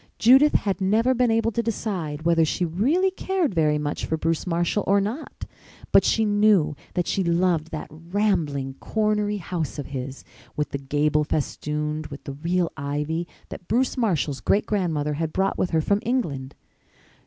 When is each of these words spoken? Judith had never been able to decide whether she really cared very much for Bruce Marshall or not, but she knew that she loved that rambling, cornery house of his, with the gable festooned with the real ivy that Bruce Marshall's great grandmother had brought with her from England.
Judith 0.17 0.55
had 0.55 0.81
never 0.81 1.13
been 1.13 1.29
able 1.29 1.51
to 1.51 1.61
decide 1.61 2.23
whether 2.23 2.43
she 2.43 2.65
really 2.65 3.11
cared 3.11 3.53
very 3.53 3.77
much 3.77 4.03
for 4.03 4.17
Bruce 4.17 4.47
Marshall 4.47 4.83
or 4.87 4.99
not, 4.99 5.45
but 5.91 6.03
she 6.03 6.25
knew 6.25 6.75
that 6.95 7.05
she 7.05 7.23
loved 7.23 7.69
that 7.69 7.87
rambling, 7.91 8.73
cornery 8.79 9.37
house 9.37 9.77
of 9.77 9.85
his, 9.93 10.23
with 10.55 10.69
the 10.71 10.79
gable 10.79 11.23
festooned 11.23 12.07
with 12.07 12.23
the 12.23 12.33
real 12.33 12.71
ivy 12.75 13.27
that 13.49 13.67
Bruce 13.67 13.95
Marshall's 13.95 14.41
great 14.41 14.65
grandmother 14.65 15.13
had 15.13 15.31
brought 15.31 15.59
with 15.59 15.69
her 15.69 15.81
from 15.81 15.99
England. 16.01 16.55